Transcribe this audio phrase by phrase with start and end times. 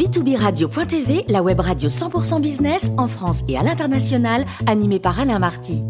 [0.00, 5.84] b2b-radio.tv, la web radio 100% business en France et à l'international, animée par Alain Marty.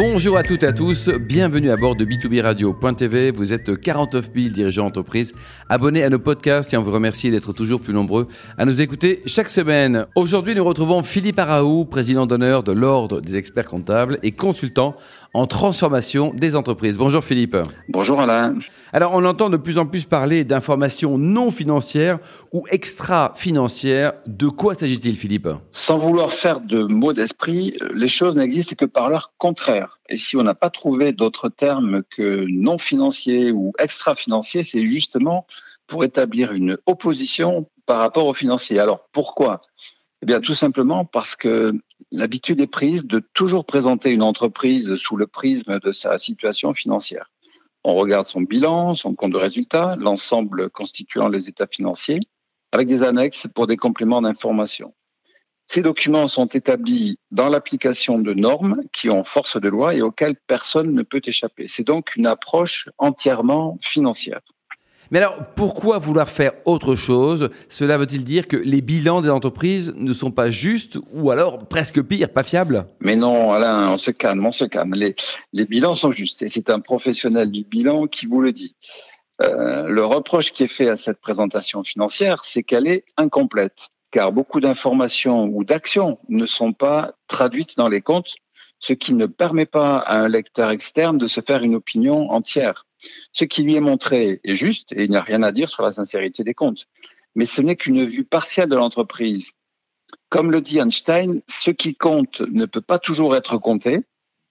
[0.00, 3.32] Bonjour à toutes et à tous, bienvenue à bord de B2B Radio.tv.
[3.32, 5.34] Vous êtes 49 000 dirigeants d'entreprise
[5.68, 9.22] abonnés à nos podcasts et on vous remercie d'être toujours plus nombreux à nous écouter
[9.26, 10.06] chaque semaine.
[10.14, 14.94] Aujourd'hui, nous retrouvons Philippe Araou, président d'honneur de l'Ordre des experts comptables et consultant
[15.34, 16.96] en transformation des entreprises.
[16.96, 17.56] Bonjour Philippe.
[17.88, 18.54] Bonjour Alain.
[18.92, 22.18] Alors on entend de plus en plus parler d'informations non financières
[22.52, 24.12] ou extra-financières.
[24.26, 25.48] De quoi s'agit-il Philippe?
[25.72, 29.87] Sans vouloir faire de mots d'esprit, les choses n'existent que par leur contraire.
[30.08, 35.46] Et si on n'a pas trouvé d'autres termes que non financiers ou extra-financiers, c'est justement
[35.86, 38.78] pour établir une opposition par rapport aux financiers.
[38.78, 39.62] Alors pourquoi?
[40.22, 41.72] Eh bien, tout simplement parce que
[42.10, 47.30] l'habitude est prise de toujours présenter une entreprise sous le prisme de sa situation financière.
[47.84, 52.20] On regarde son bilan, son compte de résultat, l'ensemble constituant les états financiers,
[52.72, 54.92] avec des annexes pour des compléments d'information.
[55.70, 60.34] Ces documents sont établis dans l'application de normes qui ont force de loi et auxquelles
[60.34, 61.66] personne ne peut échapper.
[61.68, 64.40] C'est donc une approche entièrement financière.
[65.10, 67.50] Mais alors, pourquoi vouloir faire autre chose?
[67.68, 72.02] Cela veut-il dire que les bilans des entreprises ne sont pas justes ou alors presque
[72.02, 72.86] pire, pas fiables?
[73.00, 74.94] Mais non, Alain, on se calme, on se calme.
[74.94, 75.14] Les,
[75.52, 78.74] les bilans sont justes et c'est un professionnel du bilan qui vous le dit.
[79.42, 84.32] Euh, le reproche qui est fait à cette présentation financière, c'est qu'elle est incomplète, car
[84.32, 88.34] beaucoup d'informations ou d'actions ne sont pas traduites dans les comptes,
[88.78, 92.86] ce qui ne permet pas à un lecteur externe de se faire une opinion entière.
[93.32, 95.82] Ce qui lui est montré est juste et il n'y a rien à dire sur
[95.82, 96.86] la sincérité des comptes.
[97.34, 99.52] Mais ce n'est qu'une vue partielle de l'entreprise.
[100.30, 104.04] Comme le dit Einstein, ce qui compte ne peut pas toujours être compté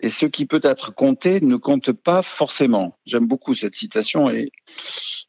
[0.00, 2.98] et ce qui peut être compté ne compte pas forcément.
[3.06, 4.50] J'aime beaucoup cette citation et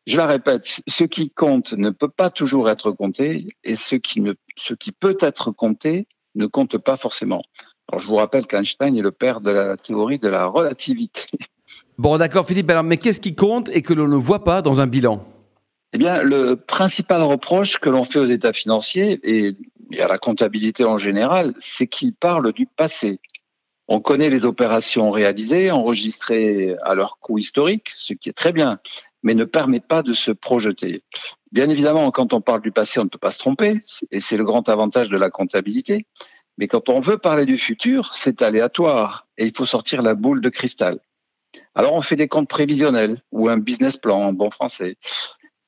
[0.07, 4.21] je la répète, ce qui compte ne peut pas toujours être compté et ce qui,
[4.21, 7.43] ne, ce qui peut être compté ne compte pas forcément.
[7.89, 11.21] Alors je vous rappelle qu'Einstein est le père de la théorie de la relativité.
[11.97, 12.69] Bon, d'accord, Philippe.
[12.69, 15.23] Alors, mais qu'est-ce qui compte et que l'on ne voit pas dans un bilan?
[15.93, 19.55] Eh bien, le principal reproche que l'on fait aux états financiers et
[19.99, 23.19] à la comptabilité en général, c'est qu'ils parlent du passé.
[23.93, 28.79] On connaît les opérations réalisées, enregistrées à leur coût historique, ce qui est très bien,
[29.21, 31.03] mais ne permet pas de se projeter.
[31.51, 33.81] Bien évidemment, quand on parle du passé, on ne peut pas se tromper,
[34.11, 36.05] et c'est le grand avantage de la comptabilité.
[36.57, 40.39] Mais quand on veut parler du futur, c'est aléatoire, et il faut sortir la boule
[40.39, 40.97] de cristal.
[41.75, 44.95] Alors on fait des comptes prévisionnels ou un business plan en bon français.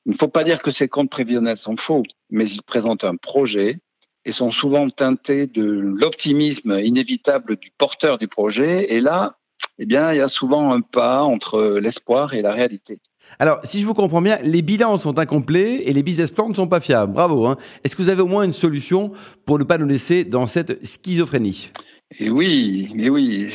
[0.06, 3.16] Il ne faut pas dire que ces comptes prévisionnels sont faux, mais ils présentent un
[3.16, 3.76] projet
[4.24, 8.92] et sont souvent teintés de l'optimisme inévitable du porteur du projet.
[8.92, 9.36] Et là,
[9.78, 13.00] eh bien, il y a souvent un pas entre l'espoir et la réalité.
[13.38, 16.54] Alors, si je vous comprends bien, les bilans sont incomplets et les business plans ne
[16.54, 17.12] sont pas fiables.
[17.12, 17.46] Bravo.
[17.46, 17.56] Hein.
[17.82, 19.12] Est-ce que vous avez au moins une solution
[19.44, 21.70] pour ne pas nous laisser dans cette schizophrénie?
[22.18, 23.52] Et oui, mais oui,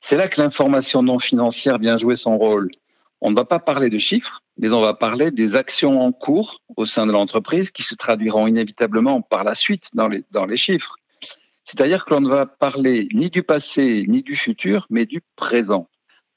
[0.00, 2.70] c'est là que l'information non financière vient jouer son rôle.
[3.20, 6.60] On ne va pas parler de chiffres, mais on va parler des actions en cours
[6.76, 10.56] au sein de l'entreprise qui se traduiront inévitablement par la suite dans les, dans les
[10.56, 10.96] chiffres.
[11.64, 15.88] C'est-à-dire que l'on ne va parler ni du passé ni du futur, mais du présent.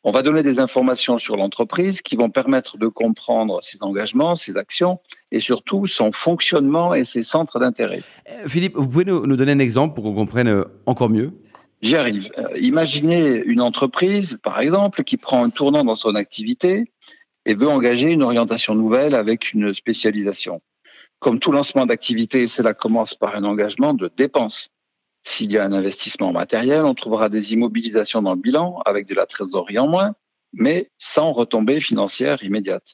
[0.03, 4.55] On va donner des informations sur l'entreprise qui vont permettre de comprendre ses engagements, ses
[4.55, 4.99] actions
[5.33, 8.01] et surtout son fonctionnement et ses centres d'intérêt.
[8.29, 11.33] Euh, Philippe, vous pouvez nous donner un exemple pour qu'on comprenne euh, encore mieux?
[11.81, 12.31] J'y arrive.
[12.37, 16.85] Euh, imaginez une entreprise, par exemple, qui prend un tournant dans son activité
[17.47, 20.61] et veut engager une orientation nouvelle avec une spécialisation.
[21.19, 24.69] Comme tout lancement d'activité, cela commence par un engagement de dépenses.
[25.23, 29.15] S'il y a un investissement matériel, on trouvera des immobilisations dans le bilan avec de
[29.15, 30.13] la trésorerie en moins,
[30.51, 32.91] mais sans retombée financière immédiate.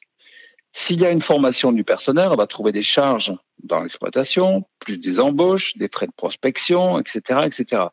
[0.72, 3.34] S'il y a une formation du personnel, on va trouver des charges
[3.64, 7.86] dans l'exploitation, plus des embauches, des frais de prospection, etc., etc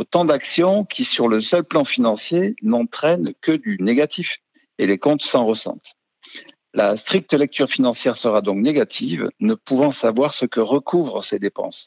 [0.00, 4.38] autant d'actions qui, sur le seul plan financier, n'entraînent que du négatif
[4.80, 5.94] et les comptes s'en ressentent.
[6.72, 11.84] La stricte lecture financière sera donc négative, ne pouvant savoir ce que recouvrent ces dépenses.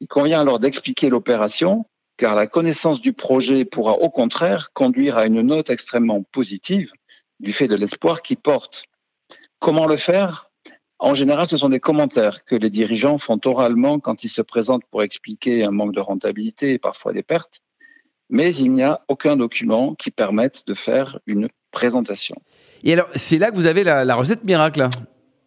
[0.00, 1.84] Il convient alors d'expliquer l'opération,
[2.16, 6.90] car la connaissance du projet pourra au contraire conduire à une note extrêmement positive
[7.38, 8.84] du fait de l'espoir qui porte.
[9.58, 10.50] Comment le faire?
[10.98, 14.86] En général, ce sont des commentaires que les dirigeants font oralement quand ils se présentent
[14.90, 17.60] pour expliquer un manque de rentabilité et parfois des pertes,
[18.32, 22.34] mais il n'y a aucun document qui permette de faire une présentation.
[22.82, 24.88] Et alors, c'est là que vous avez la, recette miracle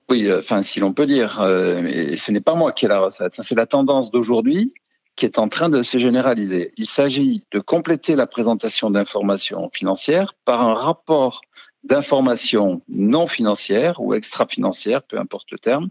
[0.09, 1.41] Oui, euh, enfin, si l'on peut dire.
[1.41, 4.73] Euh, ce n'est pas moi qui ai la recette, c'est la tendance d'aujourd'hui
[5.15, 6.73] qui est en train de se généraliser.
[6.77, 11.41] Il s'agit de compléter la présentation d'informations financières par un rapport
[11.83, 15.89] d'informations non financières ou extra-financières, peu importe le terme.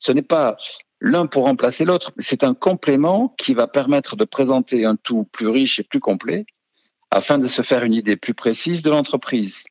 [0.00, 0.56] Ce n'est pas
[1.00, 2.12] l'un pour remplacer l'autre.
[2.18, 6.46] C'est un complément qui va permettre de présenter un tout plus riche et plus complet
[7.10, 9.64] afin de se faire une idée plus précise de l'entreprise.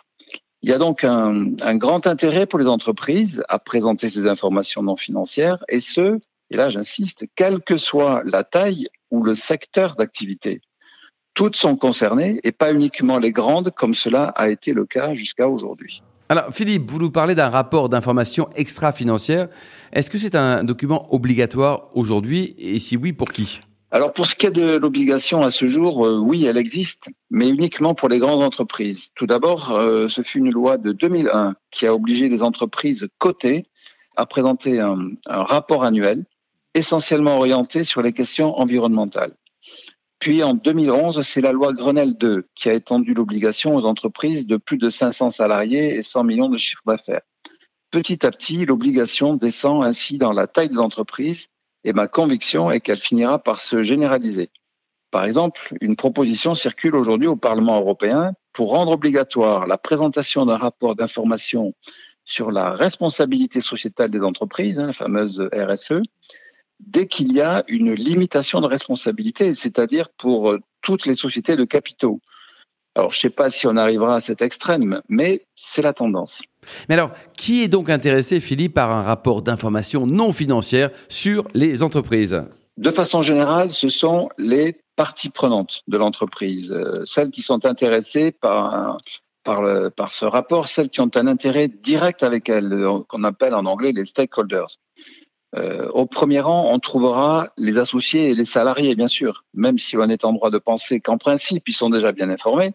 [0.61, 4.95] Il y a donc un, grand intérêt pour les entreprises à présenter ces informations non
[4.95, 6.19] financières et ce,
[6.49, 10.61] et là j'insiste, quelle que soit la taille ou le secteur d'activité.
[11.35, 15.49] Toutes sont concernées et pas uniquement les grandes comme cela a été le cas jusqu'à
[15.49, 16.01] aujourd'hui.
[16.27, 19.47] Alors Philippe, vous nous parlez d'un rapport d'information extra-financière.
[19.93, 22.55] Est-ce que c'est un document obligatoire aujourd'hui?
[22.57, 23.61] Et si oui, pour qui?
[23.91, 27.47] Alors pour ce qui est de l'obligation à ce jour, euh, oui, elle existe, mais
[27.47, 29.11] uniquement pour les grandes entreprises.
[29.15, 33.67] Tout d'abord, euh, ce fut une loi de 2001 qui a obligé les entreprises cotées
[34.17, 36.25] à présenter un, un rapport annuel
[36.73, 39.33] essentiellement orienté sur les questions environnementales.
[40.25, 44.57] Puis en 2011, c'est la loi Grenelle 2 qui a étendu l'obligation aux entreprises de
[44.57, 47.21] plus de 500 salariés et 100 millions de chiffre d'affaires.
[47.91, 51.49] Petit à petit, l'obligation descend ainsi dans la taille des entreprises
[51.83, 54.49] et ma conviction est qu'elle finira par se généraliser.
[55.11, 60.57] Par exemple, une proposition circule aujourd'hui au Parlement européen pour rendre obligatoire la présentation d'un
[60.57, 61.75] rapport d'information
[62.23, 66.01] sur la responsabilité sociétale des entreprises, hein, la fameuse RSE,
[66.79, 72.19] dès qu'il y a une limitation de responsabilité, c'est-à-dire pour toutes les sociétés de capitaux.
[72.95, 76.41] Alors, je ne sais pas si on arrivera à cet extrême, mais c'est la tendance.
[76.87, 81.83] Mais alors, qui est donc intéressé, Philippe, par un rapport d'information non financière sur les
[81.83, 82.41] entreprises?
[82.77, 88.31] De façon générale, ce sont les parties prenantes de l'entreprise, euh, celles qui sont intéressées
[88.31, 88.97] par,
[89.43, 93.23] par, le, par ce rapport, celles qui ont un intérêt direct avec elles, euh, qu'on
[93.25, 94.77] appelle en anglais les stakeholders.
[95.55, 99.95] Euh, au premier rang, on trouvera les associés et les salariés, bien sûr, même si
[99.95, 102.73] on est en droit de penser qu'en principe, ils sont déjà bien informés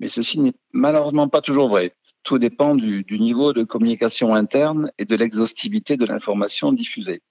[0.00, 1.94] mais ceci n'est malheureusement pas toujours vrai.
[2.24, 7.22] Tout dépend du, du niveau de communication interne et de l'exhaustivité de l'information diffusée.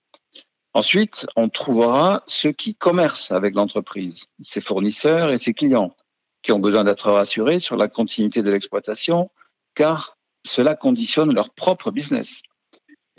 [0.74, 5.96] Ensuite, on trouvera ceux qui commercent avec l'entreprise, ses fournisseurs et ses clients,
[6.44, 9.32] qui ont besoin d'être rassurés sur la continuité de l'exploitation,
[9.74, 10.16] car
[10.46, 12.44] cela conditionne leur propre business.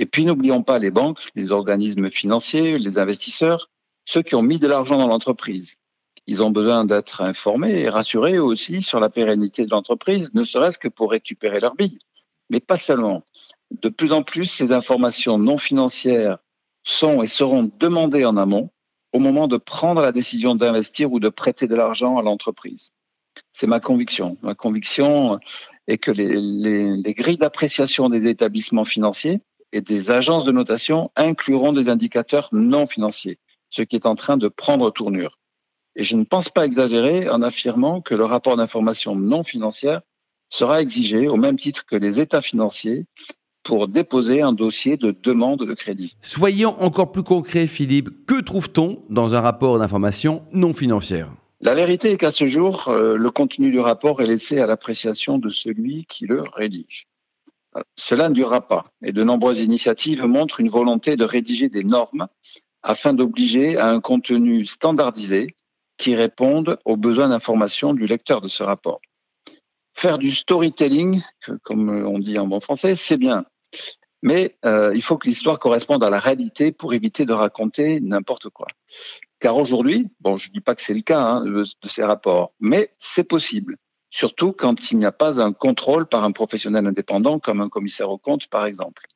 [0.01, 3.71] Et puis, n'oublions pas les banques, les organismes financiers, les investisseurs,
[4.05, 5.77] ceux qui ont mis de l'argent dans l'entreprise
[6.31, 10.79] ils ont besoin d'être informés et rassurés aussi sur la pérennité de l'entreprise, ne serait-ce
[10.79, 11.99] que pour récupérer leurs billes.
[12.51, 13.25] Mais pas seulement.
[13.83, 16.39] De plus en plus, ces informations non financières
[16.85, 18.71] sont et seront demandées en amont
[19.13, 22.93] au moment de prendre la décision d'investir ou de prêter de l'argent à l'entreprise.
[23.51, 24.37] C'est ma conviction.
[24.43, 25.41] Ma conviction
[25.89, 29.41] est que les, les, les grilles d'appréciation des établissements financiers
[29.73, 33.39] et des agences de notation incluront des indicateurs non financiers,
[33.71, 35.39] ce qui est en train de prendre tournure.
[35.97, 40.01] Et je ne pense pas exagérer en affirmant que le rapport d'information non financière
[40.49, 43.07] sera exigé au même titre que les états financiers
[43.63, 46.17] pour déposer un dossier de demande de crédit.
[46.23, 48.27] Soyons encore plus concrets, Philippe.
[48.27, 51.31] Que trouve-t-on dans un rapport d'information non financière?
[51.61, 55.39] La vérité est qu'à ce jour, euh, le contenu du rapport est laissé à l'appréciation
[55.39, 57.07] de celui qui le rédige.
[57.97, 62.27] Cela ne durera pas et de nombreuses initiatives montrent une volonté de rédiger des normes
[62.83, 65.55] afin d'obliger à un contenu standardisé
[65.97, 69.01] qui répondent aux besoins d'information du lecteur de ce rapport.
[69.95, 71.23] Faire du storytelling,
[71.63, 73.45] comme on dit en bon français, c'est bien.
[74.23, 78.49] Mais euh, il faut que l'histoire corresponde à la réalité pour éviter de raconter n'importe
[78.49, 78.67] quoi.
[79.41, 82.53] Car aujourd'hui, bon, je ne dis pas que c'est le cas hein, de ces rapports,
[82.61, 83.77] mais c'est possible.
[84.11, 88.11] Surtout quand il n'y a pas un contrôle par un professionnel indépendant comme un commissaire
[88.11, 89.07] au compte, par exemple.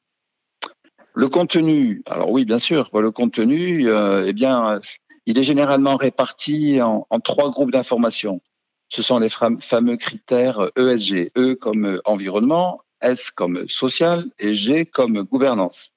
[1.15, 4.81] Le contenu, alors oui, bien sûr, le contenu, euh, eh bien,
[5.27, 8.41] il est généralement réparti en, en trois groupes d'informations.
[8.89, 15.23] Ce sont les fameux critères ESG, E comme environnement, S comme social et G comme
[15.23, 15.91] gouvernance.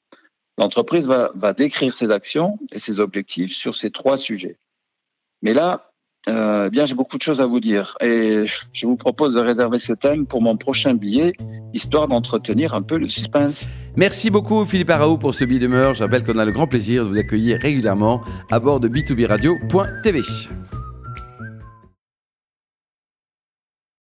[0.58, 4.58] L'entreprise va, va, décrire ses actions et ses objectifs sur ces trois sujets.
[5.42, 5.87] Mais là,
[6.28, 8.44] euh, bien, j'ai beaucoup de choses à vous dire et
[8.74, 11.34] je vous propose de réserver ce thème pour mon prochain billet,
[11.74, 13.64] histoire d'entretenir un peu le suspense.
[13.96, 15.94] Merci beaucoup Philippe Araou pour ce billet d'humeur.
[15.94, 19.26] Je rappelle qu'on a le grand plaisir de vous accueillir régulièrement à bord de b2b
[19.28, 20.22] radio.tv.